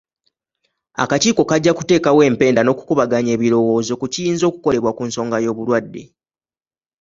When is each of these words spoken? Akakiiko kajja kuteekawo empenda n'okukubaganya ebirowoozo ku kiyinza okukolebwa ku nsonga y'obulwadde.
Akakiiko 1.03 1.41
kajja 1.49 1.71
kuteekawo 1.77 2.19
empenda 2.29 2.61
n'okukubaganya 2.63 3.31
ebirowoozo 3.33 3.93
ku 3.99 4.05
kiyinza 4.13 4.43
okukolebwa 4.49 4.91
ku 4.97 5.03
nsonga 5.09 5.37
y'obulwadde. 5.45 6.03